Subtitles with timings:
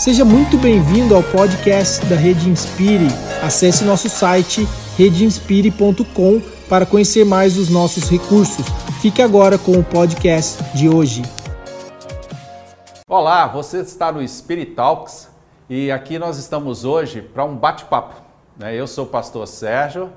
[0.00, 3.06] Seja muito bem-vindo ao podcast da Rede Inspire.
[3.42, 8.64] Acesse nosso site redeinspire.com para conhecer mais os nossos recursos.
[9.02, 11.20] Fique agora com o podcast de hoje.
[13.06, 15.28] Olá, você está no Spirit Talks
[15.68, 18.22] e aqui nós estamos hoje para um bate-papo.
[18.56, 18.74] Né?
[18.74, 20.10] Eu sou o pastor Sérgio,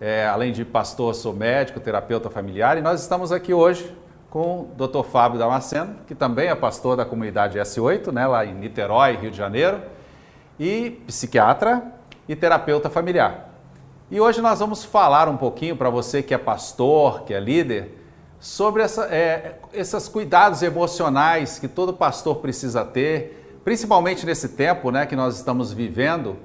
[0.00, 3.94] é, além de pastor, sou médico, terapeuta familiar e nós estamos aqui hoje
[4.30, 5.02] com o Dr.
[5.04, 9.36] Fábio Damasceno, que também é pastor da comunidade S8, né, lá em Niterói, Rio de
[9.36, 9.80] Janeiro,
[10.58, 11.82] e psiquiatra
[12.28, 13.48] e terapeuta familiar.
[14.10, 17.96] E hoje nós vamos falar um pouquinho para você que é pastor, que é líder,
[18.40, 25.06] sobre essa, é, esses cuidados emocionais que todo pastor precisa ter, principalmente nesse tempo né,
[25.06, 26.36] que nós estamos vivendo,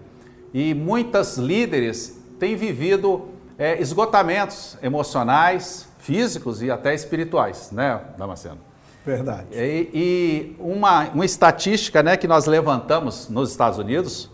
[0.54, 8.60] e muitas líderes têm vivido é, esgotamentos emocionais, físicos e até espirituais, né, Damasceno?
[9.06, 9.48] Verdade.
[9.54, 14.30] E, e uma, uma estatística né, que nós levantamos nos Estados Unidos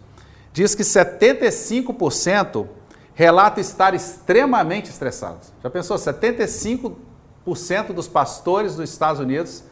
[0.51, 2.67] diz que 75%
[3.13, 5.53] relata estar extremamente estressados.
[5.63, 5.95] Já pensou?
[5.95, 6.95] 75%
[7.93, 9.63] dos pastores dos Estados Unidos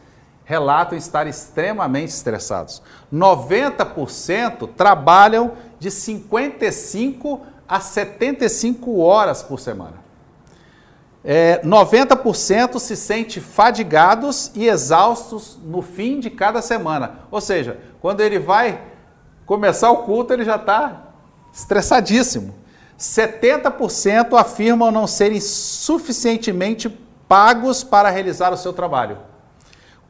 [0.44, 2.80] relatam estar extremamente estressados.
[3.12, 10.07] 90% trabalham de 55 a 75 horas por semana
[11.24, 17.20] é, 90% se sente fadigados e exaustos no fim de cada semana.
[17.30, 18.80] Ou seja, quando ele vai
[19.44, 21.08] começar o culto, ele já está
[21.52, 22.54] estressadíssimo.
[22.98, 26.88] 70% afirmam não serem suficientemente
[27.28, 29.18] pagos para realizar o seu trabalho.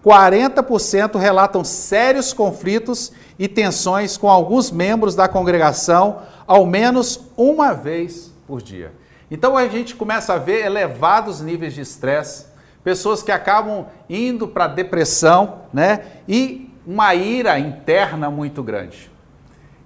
[0.04, 8.32] 40% relatam sérios conflitos e tensões com alguns membros da congregação, ao menos uma vez
[8.46, 8.92] por dia.
[9.30, 12.46] Então a gente começa a ver elevados níveis de estresse,
[12.82, 16.04] pessoas que acabam indo para depressão, né?
[16.26, 19.10] E uma ira interna muito grande.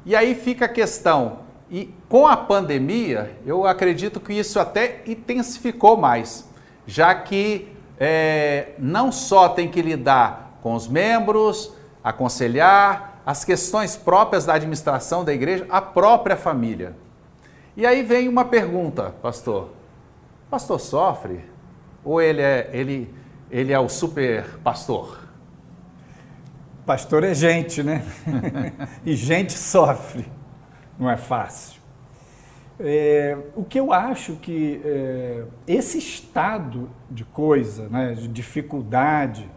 [0.05, 5.97] E aí fica a questão, e com a pandemia, eu acredito que isso até intensificou
[5.97, 6.49] mais,
[6.87, 11.73] já que é, não só tem que lidar com os membros,
[12.05, 16.95] aconselhar, as questões próprias da administração da igreja, a própria família.
[17.75, 19.71] E aí vem uma pergunta, pastor.
[20.51, 21.41] Pastor sofre?
[22.05, 23.15] Ou ele é, ele,
[23.51, 25.19] ele é o super pastor?
[26.85, 28.05] Pastor é gente, né?
[29.07, 30.27] e gente sofre.
[30.99, 31.81] Não é fácil.
[32.79, 39.49] É, o que eu acho que é, esse estado de coisa, né, de dificuldade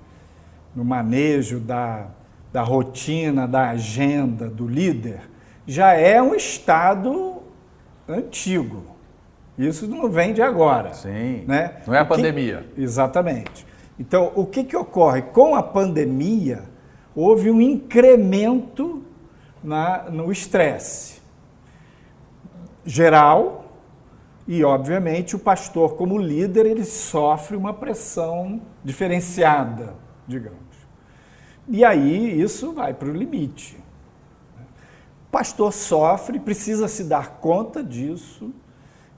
[0.74, 2.08] no manejo da,
[2.54, 5.22] da rotina, da agenda do líder,
[5.68, 7.35] já é um estado
[8.08, 8.84] antigo.
[9.58, 10.94] Isso não vem de agora.
[10.94, 11.46] Sim.
[11.48, 11.78] Né?
[11.88, 12.66] Não é a pandemia.
[12.78, 13.66] Exatamente.
[14.00, 15.22] Então, o que, que ocorre?
[15.22, 16.64] Com a pandemia,
[17.16, 19.04] houve um incremento
[19.64, 21.22] na, no estresse
[22.86, 23.66] geral
[24.48, 29.96] e, obviamente, o pastor, como líder, ele sofre uma pressão diferenciada,
[30.28, 30.60] digamos.
[31.68, 33.85] E aí isso vai para o limite
[35.36, 38.54] pastor sofre, precisa se dar conta disso,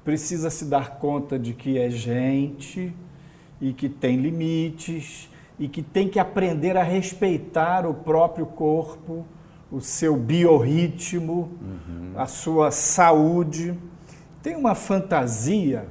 [0.03, 2.91] precisa se dar conta de que é gente
[3.61, 5.29] e que tem limites
[5.59, 9.27] e que tem que aprender a respeitar o próprio corpo,
[9.71, 12.13] o seu biorritmo, uhum.
[12.15, 13.77] a sua saúde.
[14.41, 15.85] Tem uma fantasia,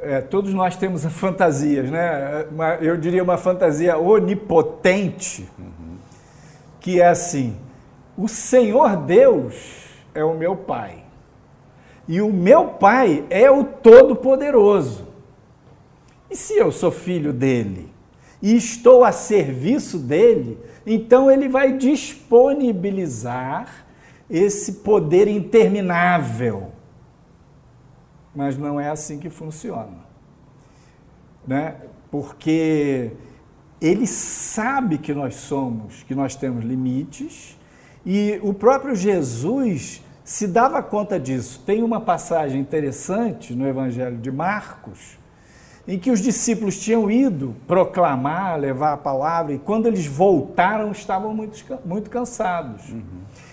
[0.00, 2.44] é, todos nós temos fantasias, né?
[2.80, 5.96] eu diria uma fantasia onipotente, uhum.
[6.80, 7.56] que é assim:
[8.18, 9.54] o Senhor Deus
[10.12, 11.04] é o meu Pai.
[12.08, 15.06] E o meu Pai é o Todo-Poderoso.
[16.28, 17.92] E se eu sou filho dele
[18.42, 23.86] e estou a serviço dele, então ele vai disponibilizar
[24.28, 26.72] esse poder interminável.
[28.34, 30.08] Mas não é assim que funciona.
[31.46, 31.76] Né?
[32.10, 33.12] Porque
[33.80, 37.56] ele sabe que nós somos, que nós temos limites
[38.10, 41.62] e o próprio Jesus se dava conta disso.
[41.66, 45.18] Tem uma passagem interessante no Evangelho de Marcos,
[45.86, 51.34] em que os discípulos tinham ido proclamar, levar a palavra, e quando eles voltaram estavam
[51.34, 52.88] muito, muito cansados.
[52.88, 53.02] Uhum.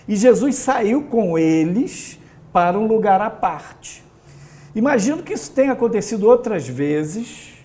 [0.08, 2.18] E Jesus saiu com eles
[2.50, 4.02] para um lugar à parte.
[4.74, 7.58] Imagino que isso tenha acontecido outras vezes,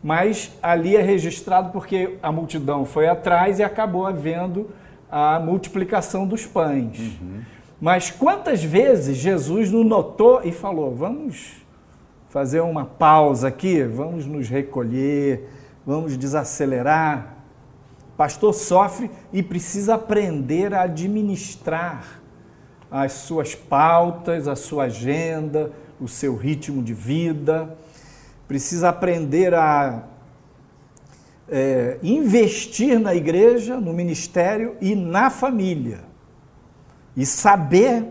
[0.00, 4.70] mas ali é registrado porque a multidão foi atrás e acabou havendo
[5.10, 6.98] a multiplicação dos pães.
[6.98, 7.40] Uhum.
[7.80, 11.56] Mas quantas vezes Jesus não notou e falou: vamos
[12.28, 15.48] fazer uma pausa aqui, vamos nos recolher,
[15.84, 17.40] vamos desacelerar
[18.20, 22.20] pastor sofre e precisa aprender a administrar
[22.90, 27.78] as suas pautas, a sua agenda, o seu ritmo de vida,
[28.46, 30.02] precisa aprender a
[31.50, 36.00] é, investir na igreja, no ministério e na família.
[37.16, 38.06] E saber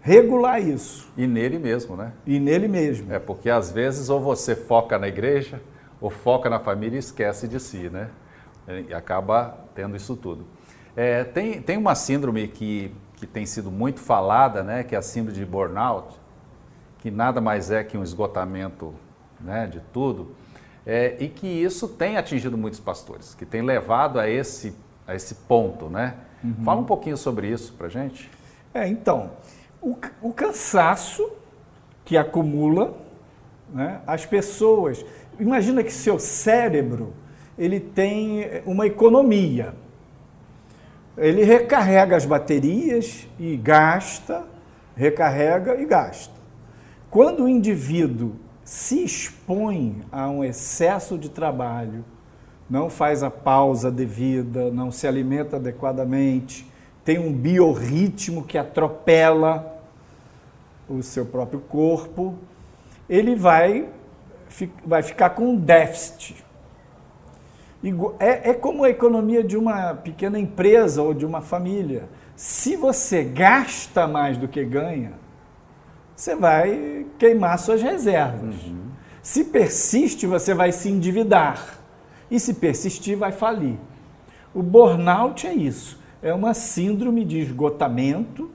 [0.00, 1.10] regular isso.
[1.16, 2.12] E nele mesmo, né?
[2.26, 3.12] E nele mesmo.
[3.12, 5.60] É porque às vezes ou você foca na igreja,
[6.00, 8.08] ou foca na família e esquece de si, né?
[8.88, 10.46] E acaba tendo isso tudo.
[10.96, 14.82] É, tem, tem uma síndrome que, que tem sido muito falada, né?
[14.82, 16.14] Que é a síndrome de burnout,
[16.98, 18.94] que nada mais é que um esgotamento
[19.40, 20.34] né, de tudo,
[20.86, 24.74] é, e que isso tem atingido muitos pastores, que tem levado a esse,
[25.06, 26.14] a esse ponto, né?
[26.42, 26.64] Uhum.
[26.64, 28.30] Fala um pouquinho sobre isso para gente.
[28.72, 29.32] É, então,
[29.80, 31.30] o, o cansaço
[32.04, 32.96] que acumula,
[33.72, 35.04] né, as pessoas.
[35.38, 37.14] Imagina que seu cérebro
[37.58, 39.74] ele tem uma economia.
[41.16, 44.44] Ele recarrega as baterias e gasta,
[44.96, 46.34] recarrega e gasta.
[47.10, 48.34] Quando o indivíduo
[48.70, 52.04] se expõe a um excesso de trabalho,
[52.70, 56.70] não faz a pausa devida, não se alimenta adequadamente,
[57.04, 59.82] tem um biorritmo que atropela
[60.88, 62.36] o seu próprio corpo,
[63.08, 63.88] ele vai,
[64.86, 66.36] vai ficar com um déficit.
[68.20, 72.08] É, é como a economia de uma pequena empresa ou de uma família.
[72.36, 75.14] Se você gasta mais do que ganha,
[76.20, 78.54] você vai queimar suas reservas.
[78.66, 78.90] Uhum.
[79.22, 81.78] Se persiste, você vai se endividar.
[82.30, 83.78] E se persistir, vai falir.
[84.54, 85.98] O burnout é isso.
[86.22, 88.50] É uma síndrome de esgotamento,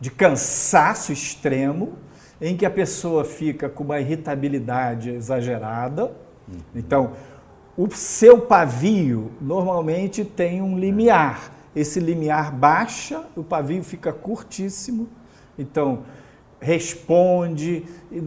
[0.00, 1.92] de cansaço extremo,
[2.40, 6.06] em que a pessoa fica com uma irritabilidade exagerada.
[6.48, 6.58] Uhum.
[6.74, 7.12] Então,
[7.76, 11.52] o seu pavio normalmente tem um limiar.
[11.76, 15.08] Esse limiar baixa, o pavio fica curtíssimo.
[15.56, 16.02] Então,
[16.60, 17.84] responde,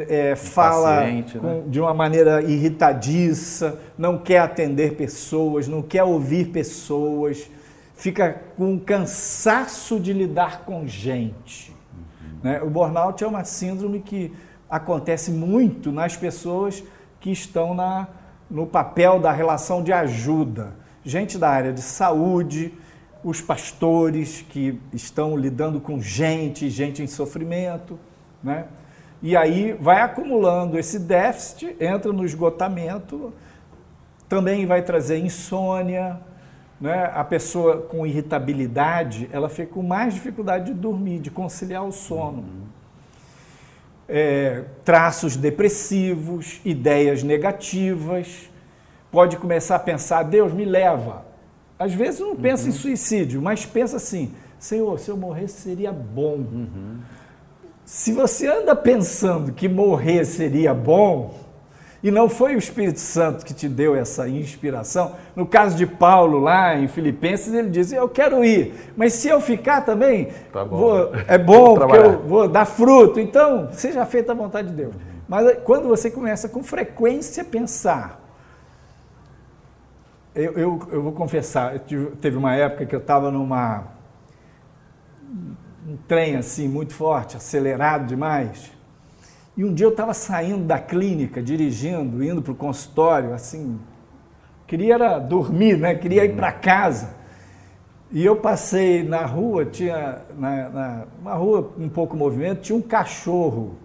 [0.08, 1.02] é, fala
[1.34, 1.64] com, né?
[1.68, 7.50] de uma maneira irritadiça, não quer atender pessoas, não quer ouvir pessoas,
[7.94, 11.76] fica com cansaço de lidar com gente.
[11.94, 12.40] Uhum.
[12.44, 12.62] Né?
[12.62, 14.32] O burnout é uma síndrome que
[14.70, 16.84] acontece muito nas pessoas
[17.20, 18.08] que estão na,
[18.50, 20.74] no papel da relação de ajuda.
[21.04, 22.74] Gente da área de saúde,
[23.24, 28.00] os pastores que estão lidando com gente, gente em sofrimento
[28.44, 28.66] né?
[29.22, 33.32] E aí vai acumulando esse déficit, entra no esgotamento,
[34.28, 36.20] também vai trazer insônia,
[36.80, 37.12] né?
[37.14, 42.40] a pessoa com irritabilidade, ela fica com mais dificuldade de dormir, de conciliar o sono.
[42.40, 42.62] Uhum.
[44.10, 48.50] É, traços depressivos, ideias negativas,
[49.12, 51.26] pode começar a pensar, Deus me leva.
[51.78, 52.70] Às vezes não pensa uhum.
[52.70, 56.36] em suicídio, mas pensa assim, Senhor, se eu morresse seria bom.
[56.36, 57.00] Uhum.
[57.92, 61.36] Se você anda pensando que morrer seria bom,
[62.02, 66.40] e não foi o Espírito Santo que te deu essa inspiração, no caso de Paulo
[66.40, 70.78] lá em Filipenses, ele diz: Eu quero ir, mas se eu ficar também, tá bom.
[70.78, 73.20] Vou, é bom, porque eu vou dar fruto.
[73.20, 74.96] Então, seja feita a vontade de Deus.
[75.28, 78.22] Mas quando você começa com frequência a pensar,
[80.34, 83.84] eu, eu, eu vou confessar, eu tive, teve uma época que eu estava numa
[85.92, 88.72] um trem assim muito forte, acelerado demais.
[89.58, 93.78] E um dia eu estava saindo da clínica, dirigindo, indo para o consultório, assim,
[94.66, 95.94] queria era dormir, né?
[95.96, 97.14] Queria ir para casa.
[98.10, 102.82] E eu passei na rua, tinha na, na, uma rua um pouco movimento, tinha um
[102.82, 103.76] cachorro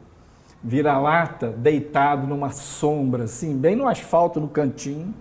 [0.62, 5.12] vira-lata deitado numa sombra, assim, bem no asfalto no cantinho.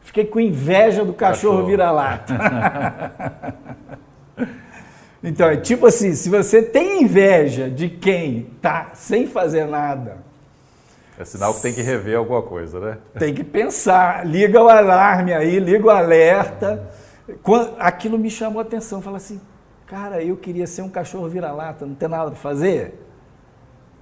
[0.00, 1.66] Fiquei com inveja do cachorro, cachorro.
[1.66, 2.34] vira-lata.
[5.22, 10.18] Então, é tipo assim, se você tem inveja de quem tá sem fazer nada,
[11.18, 12.98] é sinal que tem que rever alguma coisa, né?
[13.18, 16.88] Tem que pensar, liga o alarme aí, liga o alerta.
[17.42, 19.40] Quando, aquilo me chamou a atenção, fala assim,
[19.84, 23.04] cara, eu queria ser um cachorro vira-lata, não tem nada para fazer.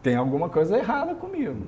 [0.02, 1.66] Tem alguma coisa errada comigo.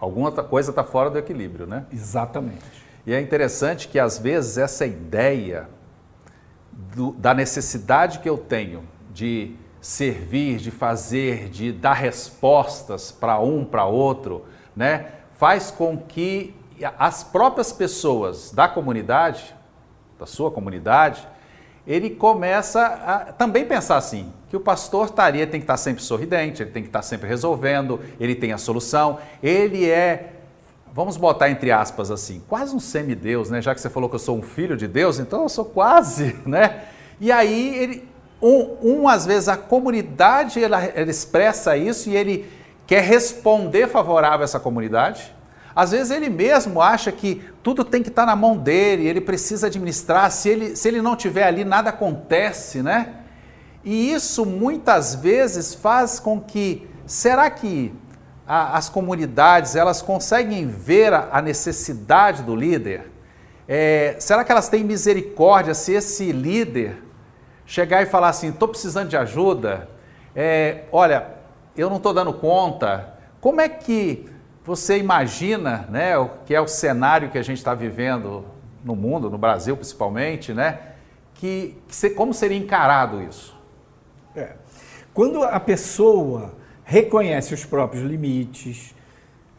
[0.00, 1.86] Alguma coisa está fora do equilíbrio, né?
[1.92, 2.84] Exatamente.
[3.06, 5.68] E é interessante que às vezes essa ideia
[6.78, 13.64] do, da necessidade que eu tenho de servir, de fazer, de dar respostas para um,
[13.64, 14.44] para outro,
[14.76, 16.54] né, faz com que
[16.98, 19.54] as próprias pessoas da comunidade,
[20.18, 21.26] da sua comunidade,
[21.86, 26.62] ele começa a também pensar assim, que o pastor estaria tem que estar sempre sorridente,
[26.62, 30.37] ele tem que estar sempre resolvendo, ele tem a solução, ele é
[30.94, 33.60] vamos botar entre aspas assim, quase um semideus, né?
[33.60, 36.36] Já que você falou que eu sou um filho de Deus, então eu sou quase,
[36.46, 36.84] né?
[37.20, 38.08] E aí ele,
[38.40, 42.48] um, um às vezes a comunidade ela, ela expressa isso e ele
[42.86, 45.34] quer responder favorável a essa comunidade.
[45.74, 49.68] Às vezes ele mesmo acha que tudo tem que estar na mão dele, ele precisa
[49.68, 53.14] administrar, se ele, se ele não tiver ali, nada acontece, né?
[53.84, 57.92] E isso muitas vezes faz com que, será que
[58.48, 63.12] a, as comunidades elas conseguem ver a, a necessidade do líder?
[63.68, 67.02] É, será que elas têm misericórdia se esse líder
[67.66, 69.90] chegar e falar assim, estou precisando de ajuda,
[70.34, 71.26] é, olha,
[71.76, 74.26] eu não estou dando conta, como é que
[74.64, 78.46] você imagina, né, o que é o cenário que a gente está vivendo
[78.82, 80.78] no mundo, no Brasil principalmente, né,
[81.34, 83.54] que, que como seria encarado isso?
[84.34, 84.52] É.
[85.12, 86.54] Quando a pessoa
[86.88, 88.94] reconhece os próprios limites,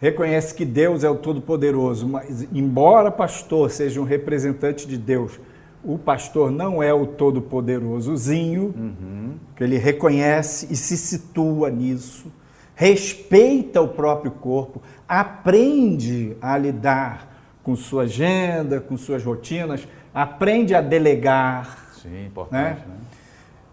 [0.01, 5.39] reconhece que Deus é o Todo-Poderoso, mas embora pastor seja um representante de Deus,
[5.83, 9.35] o pastor não é o todo-poderosozinho, uhum.
[9.55, 12.31] que ele reconhece e se situa nisso,
[12.75, 20.81] respeita o próprio corpo, aprende a lidar com sua agenda, com suas rotinas, aprende a
[20.81, 21.91] delegar.
[22.01, 22.79] Sim, importante.
[22.79, 22.85] Né?
[22.87, 22.95] Né?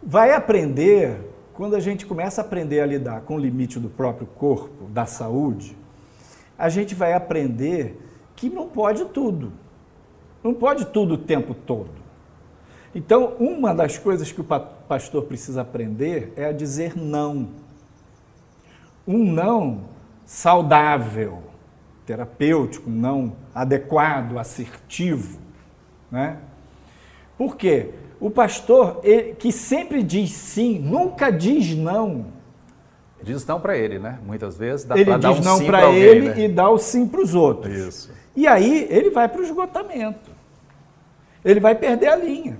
[0.02, 1.16] Vai aprender,
[1.56, 5.06] quando a gente começa a aprender a lidar com o limite do próprio corpo, da
[5.06, 5.74] saúde,
[6.58, 7.98] a gente vai aprender
[8.36, 9.52] que não pode tudo.
[10.44, 11.90] Não pode tudo o tempo todo.
[12.94, 17.48] Então, uma das coisas que o pastor precisa aprender é a dizer não.
[19.08, 19.84] Um não
[20.26, 21.42] saudável,
[22.04, 25.38] terapêutico, não adequado, assertivo.
[26.10, 26.36] Né?
[27.38, 27.94] Por quê?
[28.20, 32.26] O pastor ele, que sempre diz sim, nunca diz não.
[33.22, 34.18] Diz não para ele, né?
[34.24, 36.40] Muitas vezes dá ele diz um não para ele né?
[36.40, 37.74] e dá o sim para os outros.
[37.74, 38.10] Isso.
[38.34, 40.30] E aí ele vai para o esgotamento.
[41.44, 42.58] Ele vai perder a linha.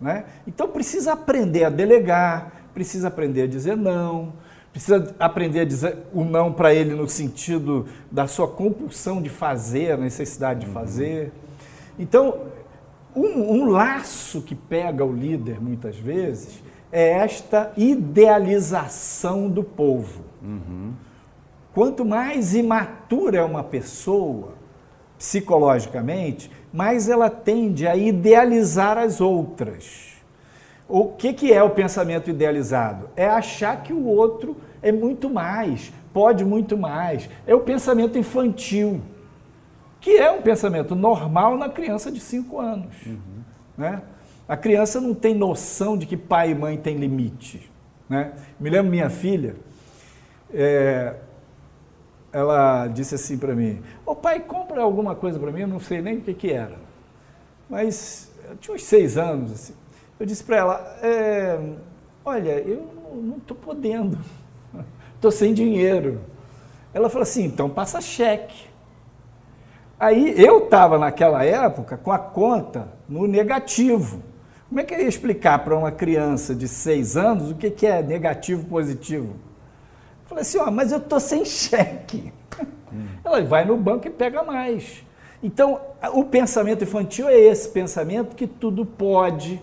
[0.00, 0.24] Né?
[0.46, 4.32] Então precisa aprender a delegar, precisa aprender a dizer não,
[4.72, 9.92] precisa aprender a dizer o não para ele no sentido da sua compulsão de fazer,
[9.92, 10.72] a necessidade de uhum.
[10.72, 11.32] fazer.
[11.98, 12.42] Então,
[13.14, 20.22] um, um laço que pega o líder muitas vezes é esta idealização do povo.
[20.42, 20.92] Uhum.
[21.74, 24.54] Quanto mais imatura é uma pessoa,
[25.18, 30.16] psicologicamente, mais ela tende a idealizar as outras.
[30.88, 33.10] O que, que é o pensamento idealizado?
[33.14, 37.28] É achar que o outro é muito mais, pode muito mais.
[37.46, 39.00] É o pensamento infantil,
[40.00, 42.94] que é um pensamento normal na criança de 5 anos.
[43.06, 43.42] Uhum.
[43.76, 44.02] Né?
[44.48, 47.70] A criança não tem noção de que pai e mãe têm limite.
[48.08, 48.32] Né?
[48.58, 49.56] Me lembro minha filha,
[50.52, 51.14] é,
[52.32, 56.00] ela disse assim para mim: Ô pai, compra alguma coisa para mim, eu não sei
[56.00, 56.76] nem o que, que era.
[57.68, 59.52] Mas eu tinha uns seis anos.
[59.52, 59.74] Assim.
[60.18, 61.58] Eu disse para ela: é,
[62.24, 62.86] Olha, eu
[63.22, 64.18] não estou podendo,
[65.14, 66.20] estou sem dinheiro.
[66.92, 68.68] Ela falou assim: então passa cheque.
[69.98, 74.22] Aí eu estava naquela época com a conta no negativo.
[74.68, 77.86] Como é que eu ia explicar para uma criança de seis anos o que, que
[77.86, 79.34] é negativo positivo?
[80.26, 82.32] Falei assim, ó, mas eu tô sem cheque.
[82.92, 83.06] Hum.
[83.24, 85.04] Ela vai no banco e pega mais.
[85.42, 85.80] Então,
[86.12, 89.60] o pensamento infantil é esse pensamento que tudo pode.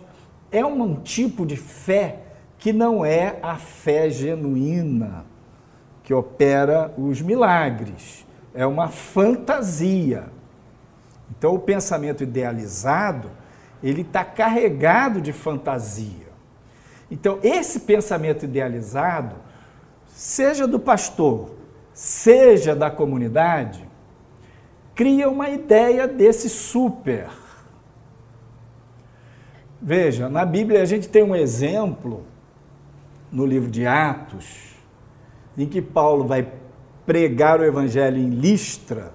[0.51, 2.19] É um tipo de fé
[2.57, 5.25] que não é a fé genuína
[6.03, 8.24] que opera os milagres.
[8.55, 10.29] É uma fantasia.
[11.29, 13.29] Então, o pensamento idealizado,
[13.83, 16.25] ele está carregado de fantasia.
[17.11, 19.35] Então, esse pensamento idealizado
[20.07, 21.51] seja do pastor,
[21.93, 23.87] seja da comunidade,
[24.95, 27.29] cria uma ideia desse super.
[29.81, 32.25] Veja, na Bíblia a gente tem um exemplo
[33.31, 34.73] no livro de Atos,
[35.57, 36.47] em que Paulo vai
[37.05, 39.13] pregar o evangelho em Listra,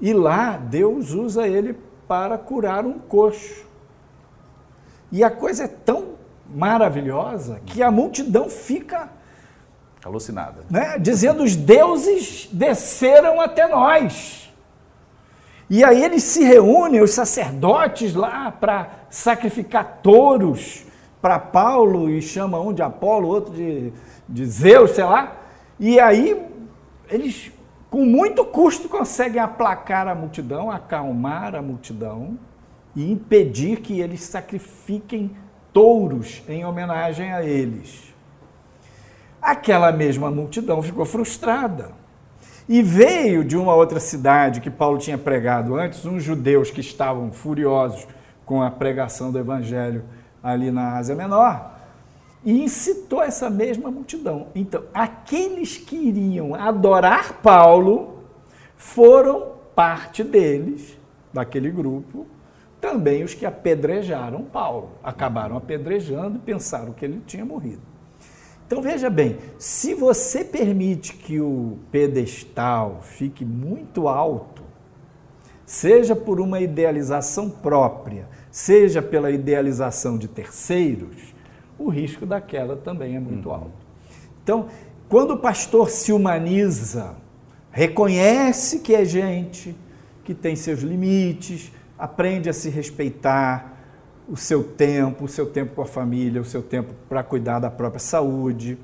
[0.00, 1.76] e lá Deus usa ele
[2.08, 3.66] para curar um coxo.
[5.12, 6.14] E a coisa é tão
[6.52, 9.10] maravilhosa que a multidão fica
[10.04, 10.62] Alucinada.
[10.70, 10.98] Né?
[10.98, 14.50] Dizendo os deuses desceram até nós.
[15.68, 20.84] E aí eles se reúnem, os sacerdotes lá, para sacrificar touros
[21.20, 23.92] para Paulo e chama um de Apolo, outro de,
[24.28, 25.36] de Zeus, sei lá.
[25.78, 26.49] E aí
[27.10, 27.52] eles,
[27.90, 32.38] com muito custo, conseguem aplacar a multidão, acalmar a multidão
[32.94, 35.36] e impedir que eles sacrifiquem
[35.72, 38.10] touros em homenagem a eles
[39.40, 41.92] aquela mesma multidão ficou frustrada.
[42.68, 47.32] E veio de uma outra cidade que Paulo tinha pregado antes, uns judeus que estavam
[47.32, 48.06] furiosos
[48.44, 50.04] com a pregação do evangelho
[50.42, 51.79] ali na Ásia Menor,
[52.44, 54.48] e incitou essa mesma multidão.
[54.54, 58.24] Então, aqueles que iriam adorar Paulo
[58.76, 60.98] foram parte deles,
[61.32, 62.26] daquele grupo,
[62.80, 64.92] também os que apedrejaram Paulo.
[65.02, 67.82] Acabaram apedrejando e pensaram que ele tinha morrido.
[68.66, 74.62] Então veja bem, se você permite que o pedestal fique muito alto,
[75.66, 81.34] seja por uma idealização própria, seja pela idealização de terceiros,
[81.80, 83.54] o risco da queda também é muito uhum.
[83.54, 83.72] alto.
[84.42, 84.68] Então,
[85.08, 87.16] quando o pastor se humaniza,
[87.72, 89.74] reconhece que é gente,
[90.22, 93.78] que tem seus limites, aprende a se respeitar,
[94.28, 97.68] o seu tempo, o seu tempo com a família, o seu tempo para cuidar da
[97.68, 98.78] própria saúde.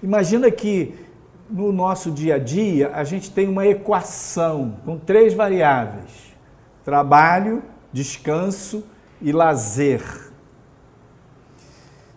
[0.00, 0.94] Imagina que
[1.50, 6.32] no nosso dia a dia a gente tem uma equação com três variáveis:
[6.84, 8.84] trabalho, descanso
[9.20, 10.23] e lazer.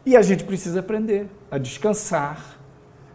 [0.08, 2.58] E a gente precisa aprender a descansar,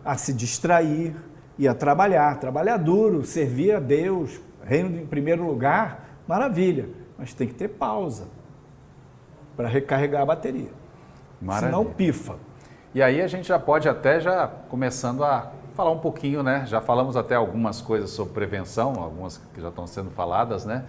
[0.04, 1.16] a se distrair
[1.58, 2.38] e a trabalhar.
[2.38, 8.26] Trabalhar duro, servir a Deus, reino em primeiro lugar, maravilha, mas tem que ter pausa
[9.56, 10.68] para recarregar a bateria.
[11.40, 11.70] Maravilha.
[11.70, 12.36] Senão pifa.
[12.94, 16.66] E aí a gente já pode até já começando a falar um pouquinho, né?
[16.66, 20.84] Já falamos até algumas coisas sobre prevenção, algumas que já estão sendo faladas, né?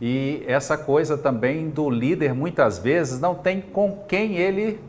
[0.00, 4.86] E essa coisa também do líder muitas vezes não tem com quem ele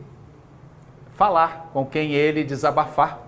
[1.20, 3.18] falar, com quem ele desabafar.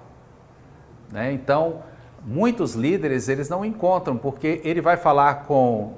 [1.12, 1.30] Né?
[1.34, 1.82] Então,
[2.25, 5.92] muitos líderes eles não encontram, porque ele vai falar com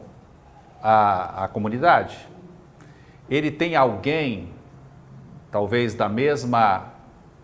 [0.82, 2.28] a, a comunidade,
[3.30, 4.48] ele tem alguém,
[5.52, 6.86] talvez da mesma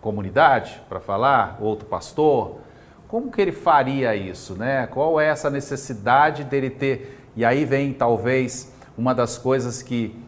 [0.00, 2.58] comunidade, para falar, outro pastor,
[3.06, 4.88] como que ele faria isso, né?
[4.88, 7.24] Qual é essa necessidade dele ter?
[7.36, 10.20] E aí vem talvez uma das coisas que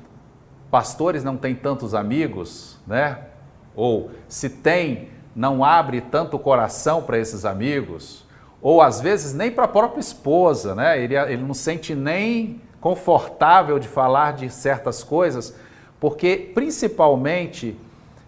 [0.70, 3.31] pastores não têm tantos amigos, né?
[3.74, 8.24] Ou se tem, não abre tanto o coração para esses amigos,
[8.60, 11.02] ou às vezes nem para a própria esposa, né?
[11.02, 15.54] Ele, ele não sente nem confortável de falar de certas coisas,
[15.98, 17.76] porque principalmente,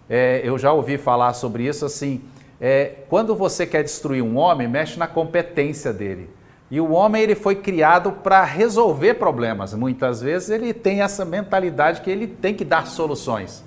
[0.09, 2.21] é, eu já ouvi falar sobre isso assim,
[2.59, 6.29] é, quando você quer destruir um homem, mexe na competência dele.
[6.71, 9.73] E o homem ele foi criado para resolver problemas.
[9.73, 13.63] Muitas vezes ele tem essa mentalidade que ele tem que dar soluções.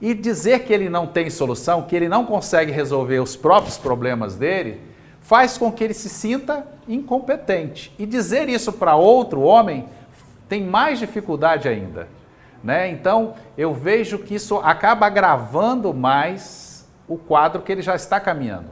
[0.00, 4.34] E dizer que ele não tem solução, que ele não consegue resolver os próprios problemas
[4.34, 4.80] dele,
[5.20, 7.92] faz com que ele se sinta incompetente.
[7.98, 9.86] E dizer isso para outro homem
[10.48, 12.08] tem mais dificuldade ainda.
[12.62, 12.90] Né?
[12.90, 18.70] Então, eu vejo que isso acaba agravando mais o quadro que ele já está caminhando.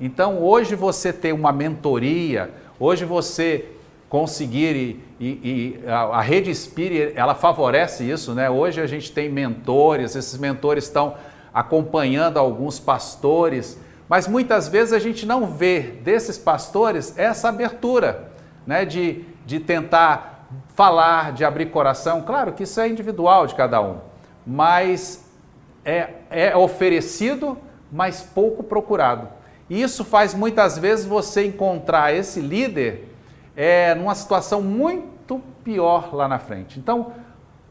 [0.00, 3.66] Então, hoje você ter uma mentoria, hoje você
[4.10, 8.50] conseguir e, e, a, a, rede Spirit, ela favorece isso, né?
[8.50, 11.14] Hoje a gente tem mentores, esses mentores estão
[11.54, 18.32] acompanhando alguns pastores, mas muitas vezes a gente não vê desses pastores essa abertura,
[18.66, 18.84] né?
[18.84, 22.22] De, de tentar falar, de abrir coração.
[22.22, 23.98] Claro que isso é individual de cada um,
[24.44, 25.24] mas
[25.84, 27.56] é, é oferecido,
[27.92, 29.28] mas pouco procurado.
[29.68, 33.09] E isso faz muitas vezes você encontrar esse líder
[33.62, 36.78] é, numa situação muito pior lá na frente.
[36.78, 37.12] Então,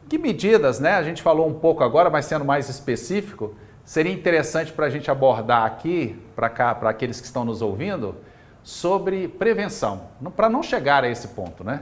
[0.08, 0.92] que medidas, né?
[0.92, 5.10] A gente falou um pouco agora, mas sendo mais específico, seria interessante para a gente
[5.10, 8.16] abordar aqui, para cá, para aqueles que estão nos ouvindo,
[8.62, 10.02] sobre prevenção,
[10.36, 11.82] para não chegar a esse ponto, né?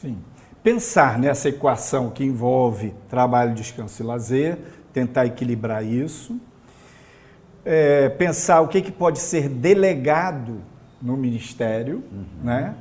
[0.00, 0.18] Sim.
[0.60, 4.58] Pensar nessa equação que envolve trabalho, descanso e lazer,
[4.92, 6.40] tentar equilibrar isso.
[7.64, 10.60] É, pensar o que, que pode ser delegado
[11.00, 12.26] no ministério, uhum.
[12.42, 12.74] né?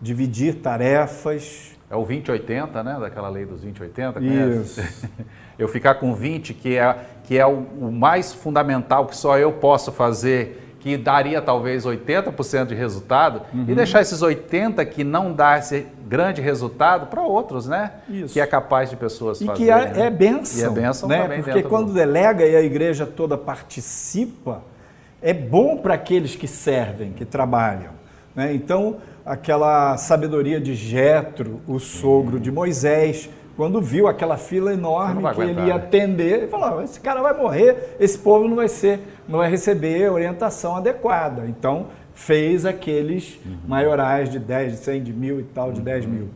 [0.00, 1.70] Dividir tarefas.
[1.90, 2.98] É o 2080, né?
[3.00, 4.20] Daquela lei dos 2080.
[4.20, 4.82] Isso.
[5.58, 9.52] Eu ficar com 20, que é, que é o, o mais fundamental, que só eu
[9.52, 13.66] posso fazer que daria talvez 80% de resultado, uhum.
[13.68, 17.92] e deixar esses 80% que não dá esse grande resultado para outros, né?
[18.08, 18.32] Isso.
[18.32, 19.66] Que é capaz de pessoas e fazerem.
[19.66, 20.06] Que é, né?
[20.06, 20.74] é benção.
[20.74, 21.22] E é benção né?
[21.22, 21.42] também.
[21.42, 21.92] Porque quando do...
[21.92, 24.62] delega e a igreja toda participa,
[25.22, 27.92] é bom para aqueles que servem, que trabalham.
[28.34, 28.54] Né?
[28.54, 35.26] Então, aquela sabedoria de Jetro, o sogro de Moisés, quando viu aquela fila enorme que
[35.26, 35.84] aguentar, ele ia né?
[35.84, 40.10] atender, ele falou: esse cara vai morrer, esse povo não vai ser, não vai receber
[40.10, 41.46] orientação adequada.
[41.46, 43.58] Então fez aqueles uhum.
[43.66, 45.84] maiorais de 10, de 100, de mil e tal, de uhum.
[45.84, 46.28] 10 mil.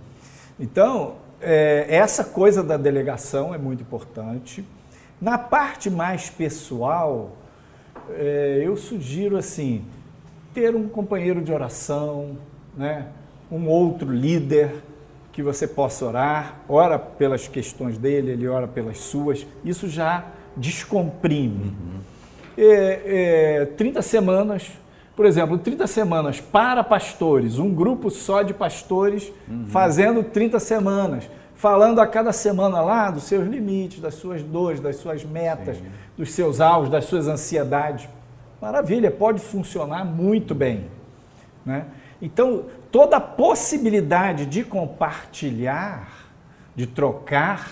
[0.59, 4.65] Então, é, essa coisa da delegação é muito importante.
[5.21, 7.33] Na parte mais pessoal,
[8.11, 9.85] é, eu sugiro assim,
[10.53, 12.37] ter um companheiro de oração,
[12.77, 13.07] né?
[13.51, 14.75] um outro líder
[15.33, 20.25] que você possa orar, ora pelas questões dele, ele ora pelas suas, isso já
[20.57, 21.75] descomprime.
[21.77, 22.01] Uhum.
[22.57, 24.71] É, é, 30 semanas,
[25.17, 29.67] por exemplo, 30 semanas para pastores, um grupo só de pastores uhum.
[29.67, 34.97] fazendo 30 semanas, falando a cada semana lá dos seus limites, das suas dores, das
[34.97, 35.85] suas metas, Sim.
[36.17, 38.09] dos seus alvos, das suas ansiedades.
[38.63, 40.87] Maravilha, pode funcionar muito bem.
[41.67, 41.87] Né?
[42.21, 46.31] Então, toda possibilidade de compartilhar,
[46.75, 47.71] de trocar,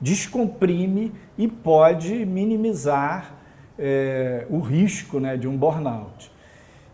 [0.00, 3.34] descomprime e pode minimizar
[3.78, 6.30] é, o risco né, de um burnout.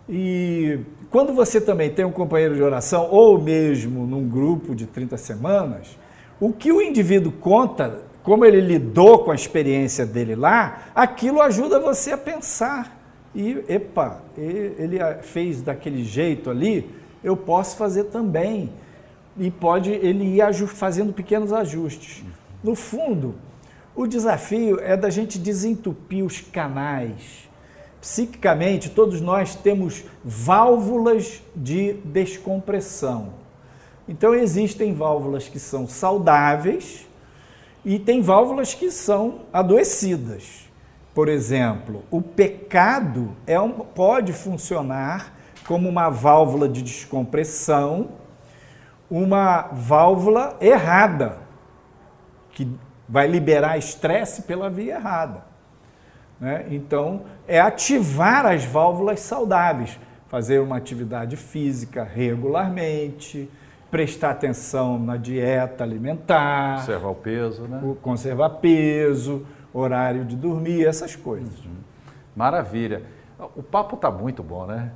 [0.09, 5.16] E quando você também tem um companheiro de oração, ou mesmo num grupo de 30
[5.16, 5.98] semanas,
[6.40, 11.78] o que o indivíduo conta, como ele lidou com a experiência dele lá, aquilo ajuda
[11.78, 13.01] você a pensar.
[13.35, 16.90] E, epa, ele fez daquele jeito ali,
[17.25, 18.71] eu posso fazer também.
[19.38, 22.23] E pode ele ir fazendo pequenos ajustes.
[22.62, 23.35] No fundo,
[23.95, 27.49] o desafio é da gente desentupir os canais.
[28.01, 33.35] Psiquicamente, todos nós temos válvulas de descompressão.
[34.09, 37.07] Então, existem válvulas que são saudáveis
[37.85, 40.71] e tem válvulas que são adoecidas.
[41.14, 45.33] Por exemplo, o pecado é um, pode funcionar
[45.66, 48.11] como uma válvula de descompressão,
[49.11, 51.38] uma válvula errada,
[52.51, 52.68] que
[53.09, 55.44] vai liberar estresse pela via errada.
[56.40, 56.66] Né?
[56.70, 59.98] Então, é ativar as válvulas saudáveis,
[60.29, 63.51] fazer uma atividade física regularmente,
[63.90, 67.94] prestar atenção na dieta alimentar, conservar o peso, né?
[68.01, 71.58] Conservar peso, horário de dormir, essas coisas.
[71.64, 71.76] Uhum.
[72.35, 73.02] Maravilha.
[73.56, 74.92] O papo está muito bom, né?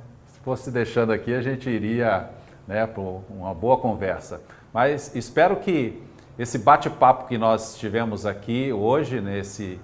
[0.47, 2.29] fosse deixando aqui, a gente iria
[2.65, 4.39] né, para uma boa conversa.
[4.73, 6.01] Mas espero que
[6.39, 9.77] esse bate-papo que nós tivemos aqui hoje, nesse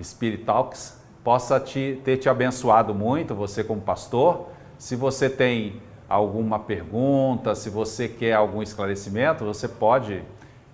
[0.00, 4.50] Spirit Talks, possa te, ter te abençoado muito, você como pastor.
[4.78, 10.22] Se você tem alguma pergunta, se você quer algum esclarecimento, você pode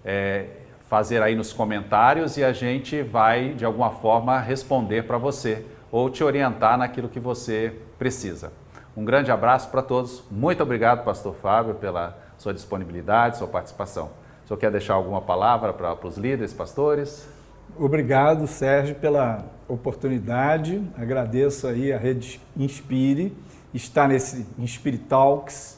[0.04, 0.48] é,
[0.94, 6.09] fazer aí nos comentários e a gente vai, de alguma forma, responder para você ou
[6.09, 8.52] te orientar naquilo que você precisa.
[8.96, 10.22] Um grande abraço para todos.
[10.30, 14.12] Muito obrigado, Pastor Fábio, pela sua disponibilidade, sua participação.
[14.44, 17.28] O senhor quer deixar alguma palavra para, os líderes, pastores?
[17.76, 20.80] Obrigado, Sérgio, pela oportunidade.
[20.96, 23.37] Agradeço aí a Rede Inspire,
[23.74, 25.76] estar nesse Inspire Talks.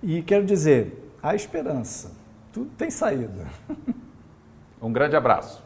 [0.00, 2.12] E quero dizer, há esperança.
[2.52, 3.46] Tudo tem saída.
[4.82, 5.62] Um grande abraço.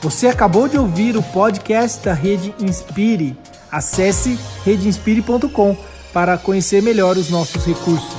[0.00, 3.36] Você acabou de ouvir o podcast da Rede Inspire.
[3.70, 5.76] Acesse redeinspire.com
[6.12, 8.14] para conhecer melhor os nossos recursos.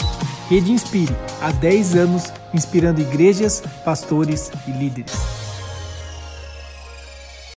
[0.49, 5.44] Rede Inspire, há 10 anos inspirando igrejas, pastores e líderes.